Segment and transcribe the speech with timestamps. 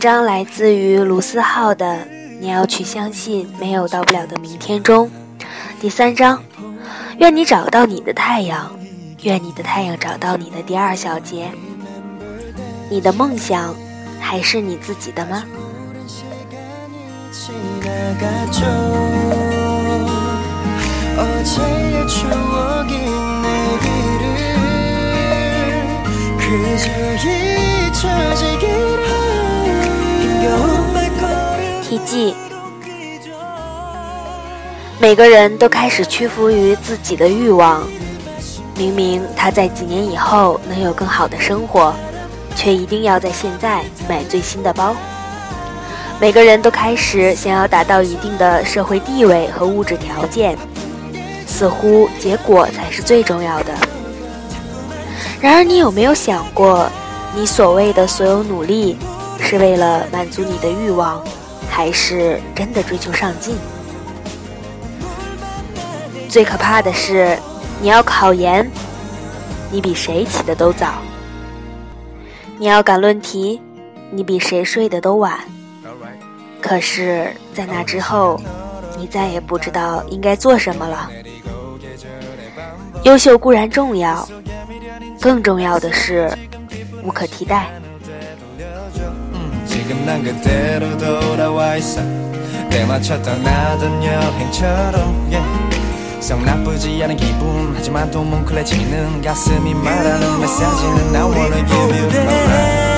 [0.00, 1.84] 天的文章来自于卢思浩的
[2.40, 5.10] 《你要去相信没有到不了的明天》中，
[5.78, 6.42] 第三章。
[7.18, 8.74] 愿你找到你的太阳，
[9.24, 11.50] 愿你的太阳找到你的第二小节。
[12.88, 13.74] 你的梦想
[14.18, 15.44] 还是你自己的吗？
[31.82, 32.34] 题记。
[34.98, 37.82] 每个人都开始屈服于自己的欲望，
[38.76, 41.94] 明明他在几年以后能有更好的生活，
[42.54, 44.94] 却一定要在现在买最新的包。
[46.20, 50.56] 每个人都开始想要达到一定的社会地位和物质条件，
[51.46, 53.72] 似乎结果才是最重要的。
[55.40, 56.86] 然而，你有没有想过，
[57.34, 58.98] 你所谓的所有努力，
[59.40, 61.22] 是为了满足你的欲望，
[61.68, 63.56] 还是真的追求上进？
[66.28, 67.36] 最可怕的是，
[67.80, 68.70] 你要考研，
[69.70, 70.88] 你比谁起的都早；
[72.58, 73.60] 你要赶论题，
[74.10, 75.38] 你比谁睡得都晚。
[76.60, 78.40] 可是，在那之后，
[78.96, 81.10] 你再也不知道应该做什么了。
[83.02, 84.28] 优秀固然重要，
[85.20, 86.30] 更重要的是
[87.02, 87.66] 无可替代。
[89.70, 92.02] 지금 난 그대로 돌아와 있어.
[92.68, 95.46] 때마쳐 떠나던 여행처럼 yeah.
[96.44, 97.72] 나쁘지 않은 기분.
[97.76, 102.90] 하지만 또 뭉클해지는 가슴이 말하는 메시지는 I wanna give you my life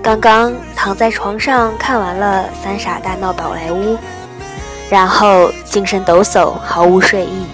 [0.03, 3.95] 刚刚躺在床上看完了《三傻大闹宝莱坞》，
[4.91, 7.47] 然后精神抖擞，毫无睡意。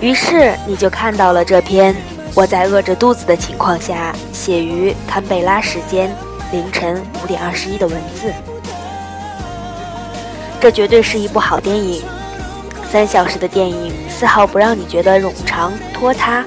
[0.00, 1.94] 于是你就看到了这篇
[2.34, 6.14] 我在饿着肚子的情况下写于堪贝拉时间
[6.52, 8.32] 凌晨五点二十一的文字。
[10.60, 12.04] 这绝对是一部好电影，
[12.92, 16.44] 三小时的电影丝毫不让你觉得冗长拖沓，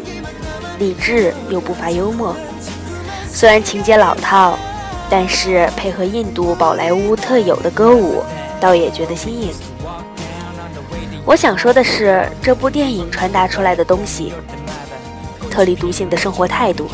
[0.80, 2.34] 理智又不乏幽默。
[3.30, 4.58] 虽然情节老套，
[5.09, 8.23] 但是配合印度宝莱坞特有的歌舞，
[8.59, 9.53] 倒也觉得新颖。
[11.25, 14.34] 我想说的是，这部电影传达出来的东西，
[15.50, 16.88] 特立独行的生活态度，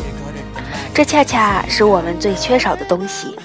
[0.92, 3.36] 这恰恰是我们最缺少的东西。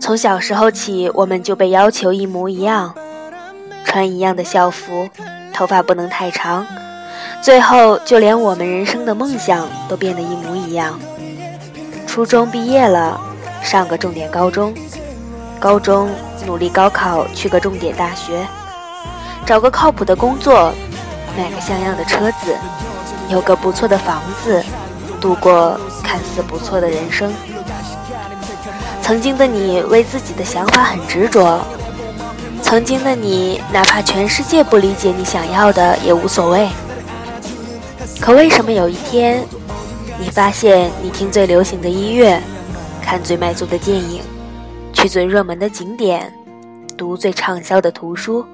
[0.00, 2.92] 从小时候起，我们就被要求一模一样，
[3.84, 5.08] 穿一样的校服，
[5.52, 6.66] 头发不能太长，
[7.40, 10.98] 最后就连我们人生的梦想都变得一模一样。
[12.12, 13.18] 初中毕业了，
[13.62, 14.74] 上个重点高中，
[15.58, 16.10] 高中
[16.44, 18.46] 努力高考，去个重点大学。
[19.46, 20.74] 找个靠谱的工作，
[21.38, 22.54] 买个像样的车子，
[23.30, 24.62] 有个不错的房子，
[25.22, 27.32] 度过看似不错的人生。
[29.00, 31.60] 曾经的你为自己的想法很执着，
[32.60, 36.68] 曾经的你哪怕全世界不理解你想要的也无所谓。
[38.20, 39.42] 可为什么有一天，
[40.22, 42.40] 你发现你听最流行的音乐，
[43.02, 44.22] 看最卖座的电影，
[44.92, 46.32] 去最热门的景点，
[46.96, 48.46] 读最畅销的图书？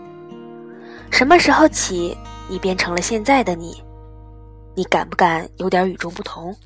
[1.11, 2.17] 什么时候起，
[2.49, 3.83] 你变成了现在的你？
[4.75, 6.56] 你敢不敢有点与众不同？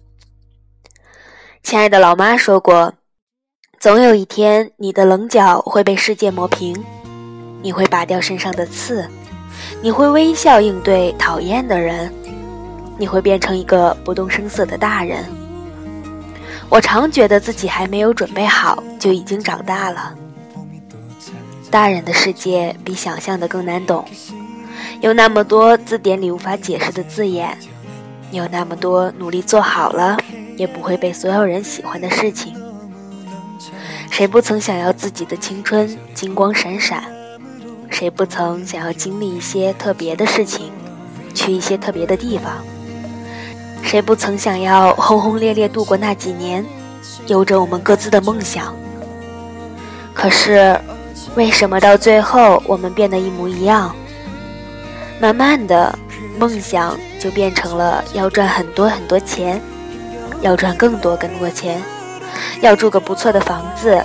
[1.65, 2.95] 亲爱的老妈说过，
[3.81, 6.81] 总有一天，你的棱角会被世界磨平，
[7.61, 9.05] 你会拔掉身上的刺，
[9.83, 12.15] 你会微笑应对讨厌的人，
[12.99, 15.25] 你会变成一个不动声色的大人。
[16.69, 20.15] 我常觉得自己还没有准备好，就已经长大了。
[21.71, 24.05] 大人的世界比想象的更难懂，
[25.01, 27.57] 有那么多字典里无法解释的字眼，
[28.31, 30.19] 有那么多努力做好了
[30.57, 32.55] 也不会被所有人喜欢的事情。
[34.11, 37.05] 谁不曾想要自己的青春金光闪闪？
[37.91, 40.71] 谁不曾想要经历一些特别的事情，
[41.35, 42.53] 去一些特别的地方？
[43.83, 46.65] 谁不曾想要轰轰烈烈度过那几年，
[47.27, 48.75] 有着我们各自的梦想？
[50.15, 50.79] 可是。
[51.35, 53.95] 为什么到最后我们变得一模一样？
[55.19, 55.99] 慢慢的，
[56.39, 59.59] 梦想就变成了要赚很多很多钱，
[60.43, 61.83] 要赚更多更多钱，
[62.61, 63.99] 要住个不错的房子，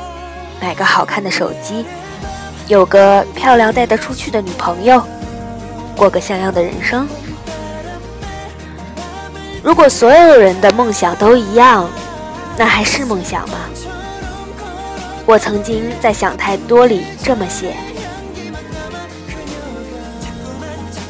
[0.61, 1.85] 买个好看的手机，
[2.67, 5.03] 有个漂亮带得出去的女朋友，
[5.97, 7.05] 过个像样的人生。
[9.63, 11.89] 如果所有人的梦想都一样，
[12.57, 13.55] 那还是梦想吗？
[15.25, 17.75] 我曾经在《想太多》里这么写：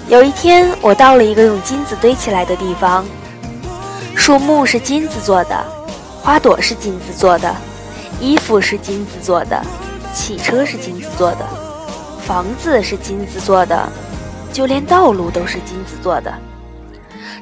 [0.07, 3.05] 有一天，我到了一个用金子堆起来的地方，
[4.15, 5.63] 树木是金子做的，
[6.23, 7.53] 花朵是金子做的，
[8.19, 9.61] 衣服是金子做的，
[10.13, 11.45] 汽车是金子做的，
[12.25, 13.87] 房子是金子做的，
[14.51, 16.33] 就连道路都是金子做的。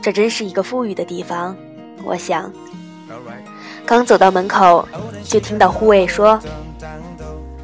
[0.02, 1.56] 这真是一个富裕的地方，
[2.04, 2.52] 我想。
[3.86, 4.88] 刚走到门口，
[5.24, 6.40] 就听到护卫说：“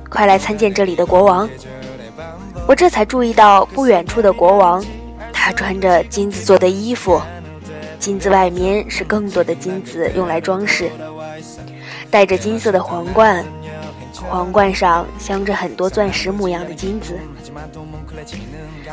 [0.10, 1.50] 快来参见这里的国王。”
[2.68, 4.84] 我这才注意到不远处的国王，
[5.34, 7.20] 他穿着金子做的衣服，
[7.98, 10.92] 金子外面是更多的金子用来装饰，
[12.12, 13.44] 戴着金色的皇冠，
[14.30, 17.18] 皇冠上镶着很多钻石模样的金子。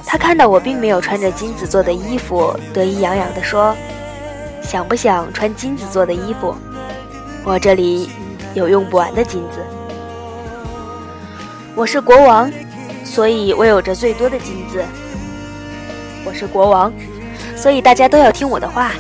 [0.07, 3.75] 他看到我并没有穿着金子做的衣服，得意洋洋地说
[4.63, 6.55] ：“想不想穿金子做的衣服？”
[7.45, 8.11] 我这里
[8.55, 9.65] 有用不完的金子。
[11.75, 12.51] 我是国王，
[13.05, 14.85] 所以我有着最多的金子。
[16.25, 16.93] 我是国王，
[17.57, 18.93] 所以大家都要听我的话。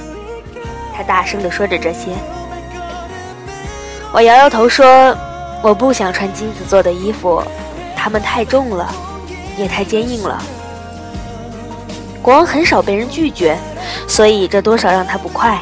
[0.94, 2.12] 他大声地说着这些。
[4.12, 5.16] 我摇摇头说
[5.62, 7.42] ：“我不想穿金子做的衣服，
[7.94, 8.90] 它们太重了，
[9.58, 10.42] 也太坚硬了。”
[12.22, 13.58] 国王很少被人拒绝，
[14.06, 15.60] 所以这多少让他不快。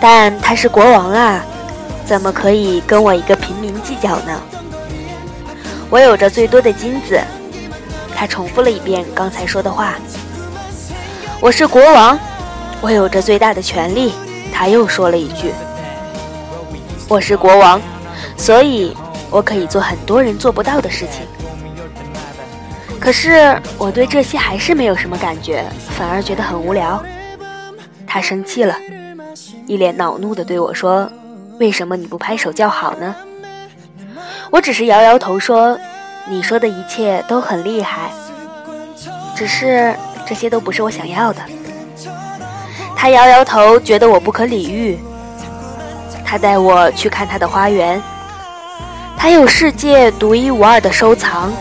[0.00, 1.42] 但他是国王啊。
[2.02, 4.42] 怎么可以跟我一个平民计较呢？
[5.88, 7.20] 我有着最多的金子。
[8.16, 9.94] 他重复了一遍刚才说的话。
[11.40, 12.18] 我是国王，
[12.80, 14.12] 我有着最大的权利。
[14.52, 15.54] 他又说了一句
[17.06, 17.80] ：“我是国王，
[18.36, 18.96] 所以
[19.30, 21.24] 我可以做很多人做不到的事情。”
[23.00, 25.64] 可是我对这些还是没有什么感觉，
[25.96, 27.02] 反而觉得很无聊。
[28.06, 28.76] 他生气了，
[29.66, 31.10] 一脸恼怒地对我说。
[31.58, 33.14] 为什么你不拍手叫好呢？
[34.50, 35.78] 我只是摇摇头说
[36.26, 38.10] ：“你说的一切都很厉害，
[39.36, 39.94] 只是
[40.26, 41.40] 这些都不是我想要的。”
[42.96, 44.98] 他摇摇头，觉得我不可理喻。
[46.24, 48.02] 他带我去看他的花园，
[49.18, 51.52] 他有世界独一无二的收藏，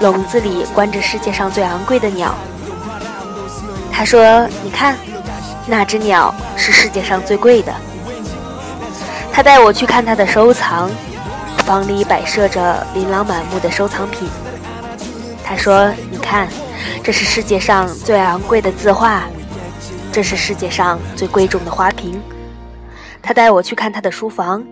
[0.00, 2.34] 笼子里关着世界上最昂贵的鸟。
[3.92, 4.96] 他说：“你看，
[5.66, 7.72] 那只鸟是世界上最贵的。”
[9.32, 10.90] 他带我去看他的收藏，
[11.58, 14.28] 房里摆设着琳琅满目的收藏品。
[15.44, 16.48] 他说：“你看，
[17.02, 19.24] 这是世界上最昂贵的字画，
[20.10, 22.20] 这是世界上最贵重的花瓶。”
[23.22, 24.62] 他带我去看他的书房。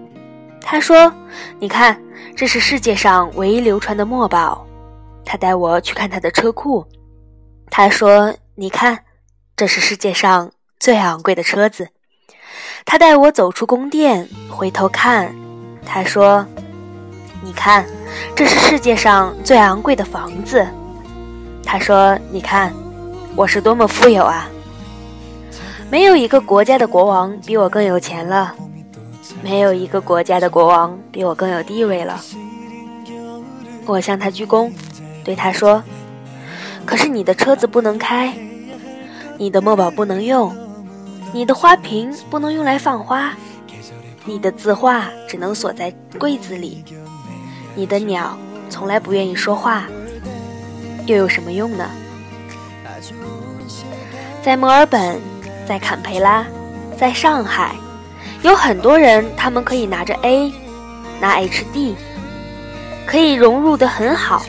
[0.61, 1.13] 他说
[1.61, 1.97] ：“你看，
[2.37, 4.67] 这是世界上唯一流传的墨宝。”
[5.25, 6.87] 他带我去看他的车库。
[7.71, 8.99] 他说：“你看，
[9.57, 11.89] 这是世界上最昂贵的车子。”
[12.85, 15.35] 他带我走出宫殿，回头看，
[15.87, 16.45] 他说
[17.43, 17.87] ：“你看，
[18.35, 20.67] 这是世界上最昂贵的房子。”
[21.65, 22.73] 他说：“你看，
[23.37, 24.51] 我是多么富有啊！
[25.91, 28.55] 没有一个国家的国王比我更有钱了，
[29.43, 32.21] 没有一个国家的国王比我更有地位了。”
[33.87, 34.71] 我向他鞠躬，
[35.25, 35.83] 对他说
[36.85, 38.35] ：“可是你的车子不能开，
[39.39, 40.55] 你的墨宝不能用。”
[41.35, 43.33] 你的花瓶不能用来放花，
[44.27, 46.85] 你的字画只能锁在柜子里，
[47.75, 48.37] 你的鸟
[48.69, 49.85] 从来不愿意说话，
[51.07, 51.89] 又有什么用呢？
[54.43, 55.19] 在墨尔本，
[55.67, 56.45] 在坎培拉，
[56.99, 57.77] 在上海，
[58.43, 60.53] 有很多人，他们可以拿着 A，
[61.19, 61.95] 拿 HD，
[63.07, 64.43] 可以融入的很好，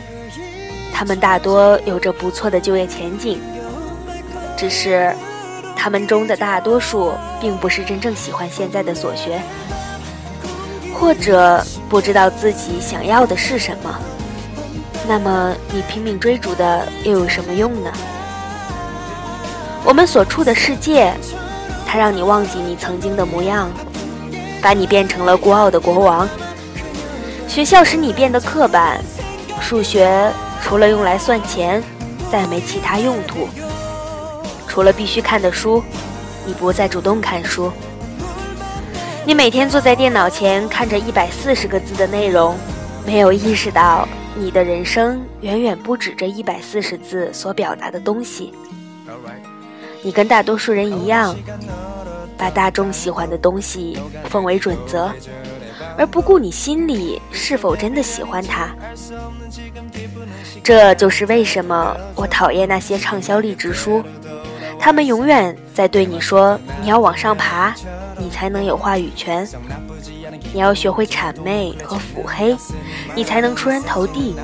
[0.94, 3.38] 他们大多有着不错的就业前景，
[4.56, 5.12] 只是。
[5.76, 9.38] 他们中的大多数并不是真正喜欢现在的所学，
[10.94, 13.94] 或者不知道自己想要的是什么。
[15.06, 17.92] 那么你拼命追逐的又有什么用呢？
[19.84, 21.12] 我们所处的世界，
[21.86, 23.68] 它让你忘记你曾经的模样，
[24.62, 26.26] 把你变成了孤傲的国王。
[27.46, 28.98] 学校使你变得刻板，
[29.60, 30.32] 数学
[30.74, 31.80] 除了用来算钱，
[32.32, 33.48] 再没其他用途。
[34.66, 35.80] 除了必须看的书，
[36.44, 37.70] 你不再主动看书。
[39.24, 42.56] 你每天坐在电脑前看着一百四十个字的内容，
[43.06, 48.52] 没有意识到你的人生远远不止这一百四十字所表达的东西。
[50.02, 51.36] 你跟大多数人一样，
[52.36, 53.96] 把大众喜欢的东西
[54.28, 55.08] 奉为准则，
[55.96, 58.74] 而不顾你心里是否真的喜欢它。
[60.64, 64.02] 这就是为什么我讨厌那些畅销励志书。
[64.78, 67.74] 他们永远在对你说：“你要往上爬，
[68.16, 69.46] 你才能有话语权。
[70.54, 72.56] 你要学会谄媚和腹黑，
[73.14, 74.34] 你才能出人头地。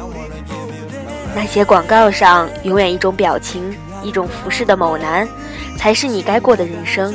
[1.34, 5.26] 那些广告上永远一种表情、一种服饰的某男，
[5.78, 7.14] 才是你该过的人生。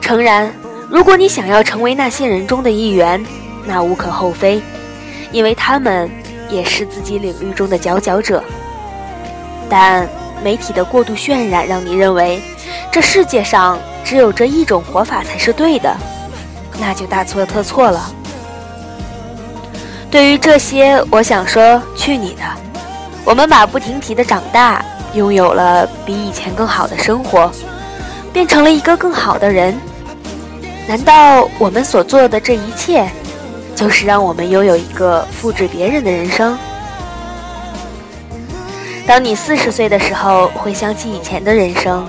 [0.00, 0.52] 诚然，
[0.88, 3.24] 如果你想要成为那些人中的一员，
[3.66, 4.62] 那无可厚非，
[5.32, 6.08] 因为他们
[6.48, 8.42] 也是自己领域中的佼佼者。
[9.68, 10.08] 但
[10.42, 12.40] 媒体的过度渲染，让你认为
[12.92, 15.96] 这世界上只有这一种活法才是对的，
[16.78, 18.12] 那就大错特错了。
[20.10, 22.42] 对于这些，我想说，去你的！
[23.24, 24.84] 我们马不停蹄的长大，
[25.14, 27.50] 拥有了比以前更好的生活，
[28.32, 29.74] 变成了一个更好的人。
[30.86, 33.08] 难道我们所做的这一切，
[33.74, 36.56] 就是让我们拥有一个复制别人的人生？
[39.06, 42.06] 当你四十岁的时候，回想起以前的人生，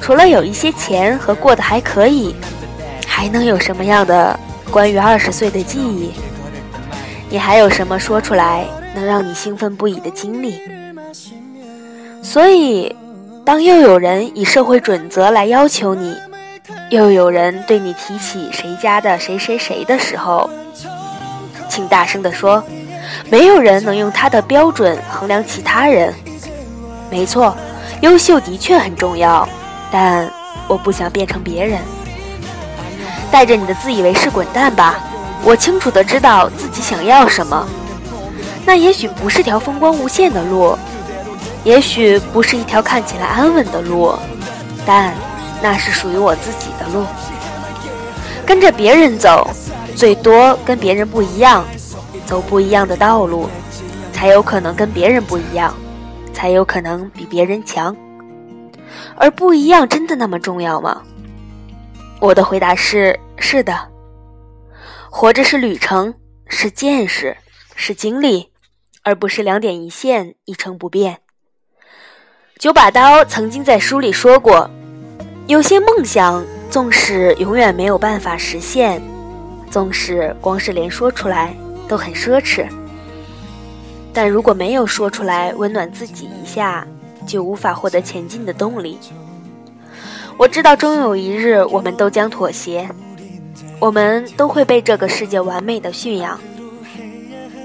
[0.00, 2.34] 除了有一些钱和过得还可以，
[3.06, 4.38] 还能有什么样的
[4.70, 6.12] 关于二十岁的记忆？
[7.28, 10.60] 你还有什么说出来能让你兴奋不已的经历？
[12.22, 12.94] 所以，
[13.44, 16.14] 当又有人以社会准则来要求你，
[16.92, 20.50] 又有人对你提起谁家的谁谁谁的时候，
[21.66, 22.62] 请大声地说：
[23.30, 26.12] 没有人能用他的标准衡量其他人。
[27.10, 27.56] 没错，
[28.02, 29.48] 优秀的确很重要，
[29.90, 30.30] 但
[30.68, 31.80] 我不想变成别人。
[33.30, 35.00] 带着你的自以为是滚蛋吧！
[35.42, 37.66] 我清楚的知道自己想要什么。
[38.66, 40.76] 那也许不是条风光无限的路，
[41.64, 44.14] 也许不是一条看起来安稳的路，
[44.84, 45.14] 但……
[45.62, 47.06] 那是属于我自己的路，
[48.44, 49.48] 跟着别人走，
[49.94, 51.64] 最多跟别人不一样，
[52.26, 53.48] 走不一样的道路，
[54.12, 55.72] 才有可能跟别人不一样，
[56.32, 57.96] 才有可能比别人强。
[59.14, 61.00] 而不一样真的那么重要吗？
[62.20, 63.88] 我的回答是：是的。
[65.10, 66.12] 活着是旅程，
[66.48, 67.36] 是见识，
[67.76, 68.50] 是经历，
[69.04, 71.18] 而不是两点一线，一成不变。
[72.58, 74.68] 九把刀曾经在书里说过。
[75.48, 79.02] 有些梦想，纵使永远没有办法实现，
[79.70, 81.54] 纵使光是连说出来
[81.88, 82.66] 都很奢侈，
[84.12, 86.86] 但如果没有说出来温暖自己一下，
[87.26, 88.98] 就无法获得前进的动力。
[90.38, 92.88] 我知道终有一日，我们都将妥协，
[93.80, 96.38] 我们都会被这个世界完美的驯养，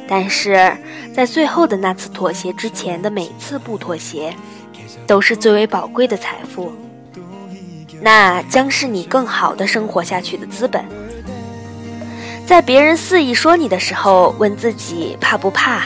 [0.07, 0.75] 但是
[1.15, 4.33] 在最后的那次妥协之前的每次不妥协，
[5.05, 6.71] 都是最为宝贵的财富。
[7.99, 10.83] 那将是你更好的生活下去的资本。
[12.45, 15.83] 在别人肆意说你的时候，问自己怕不怕，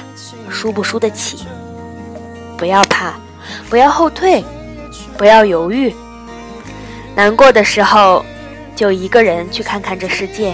[0.49, 1.45] 输不输得起。
[2.57, 3.13] 不要怕，
[3.69, 4.43] 不要后退，
[5.17, 5.95] 不要犹豫。
[7.15, 8.23] 难过的时候，
[8.75, 10.53] 就一个人去看看这世界。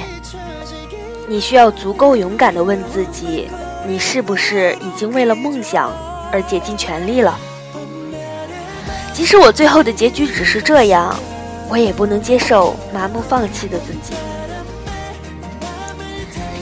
[1.27, 3.49] 你需要足够勇敢地问自己：
[3.85, 5.91] 你是不是已经为了梦想
[6.31, 7.37] 而竭尽全力了？
[9.13, 11.13] 即使我最后的结局只是这样。
[11.69, 14.13] 我也不能接受麻木放弃的自己。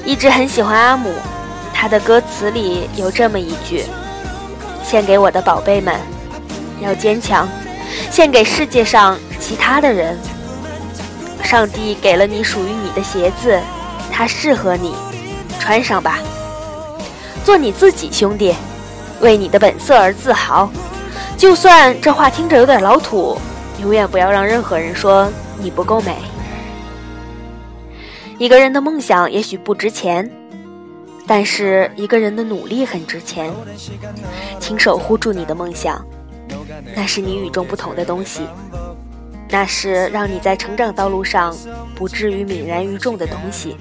[0.04, 1.14] 一直很喜欢阿姆，
[1.74, 3.84] 他的歌词里有这么一句
[4.84, 6.00] ：“献给我的宝贝们，
[6.80, 7.48] 要坚强；
[8.12, 10.18] 献给世界上其他的人。
[11.44, 13.60] 上帝给了你属于你的鞋子，
[14.12, 14.96] 它适合你，
[15.60, 16.20] 穿上吧。
[17.44, 18.56] 做你自己，兄弟，
[19.22, 20.70] 为你的本色而自豪。
[21.38, 23.40] 就算这话听着有点老土。”
[23.82, 26.16] 永远不要让任何人说你不够美。
[28.38, 30.30] 一个人的梦想也许不值钱，
[31.26, 33.52] 但是一个人的努力很值钱。
[34.60, 36.04] 请守护住你的梦想，
[36.96, 38.42] 那是你与众不同的东西，
[39.50, 41.56] 那是让你在成长道路上
[41.96, 43.78] 不至于泯然于众的东西。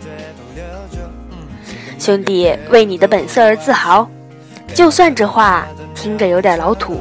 [1.98, 4.08] 兄弟，为你的本色而自豪，
[4.74, 7.00] 就算这话听着有点老土。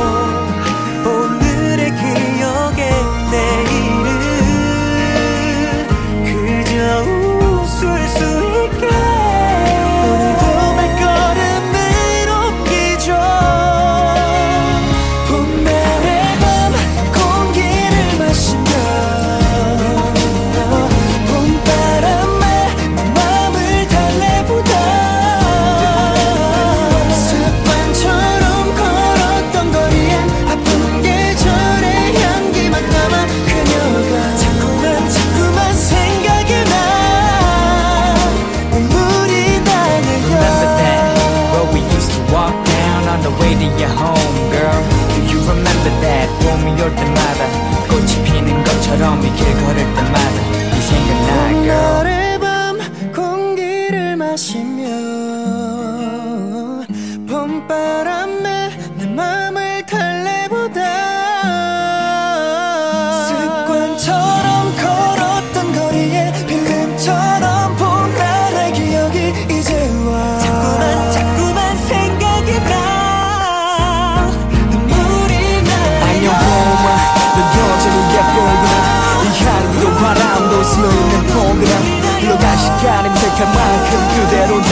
[83.01, 84.71] 시간 냄새할 만큼 그대로인데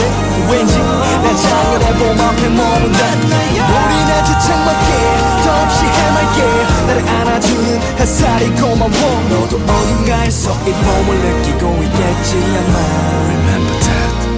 [0.51, 2.99] 왠지 난 작년에 봄 앞에 머문다.
[4.19, 4.87] 아주 창밖에
[5.43, 6.37] 더없이 해맑게
[6.87, 8.89] 나를 안아주는 햇살이 고마워.
[9.29, 12.75] 너도 어딘가에서 이 봄을 느끼고 있겠지 아마
[13.25, 14.28] Remember that